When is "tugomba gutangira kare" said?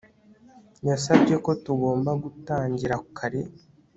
1.63-3.41